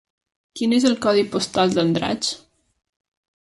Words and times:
Quin 0.59 0.73
és 0.77 0.87
el 0.91 0.95
codi 1.03 1.25
postal 1.35 1.77
d'Andratx? 1.77 2.35